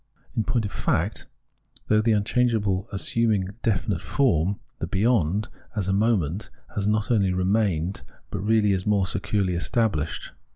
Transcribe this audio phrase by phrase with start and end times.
[0.33, 1.27] In point of fact,
[1.87, 7.31] through the unchangeable assuming a definite form, the' beyond,' as a moment, has not only
[7.31, 8.01] remained,
[8.31, 10.31] but really is more securely estabhshed.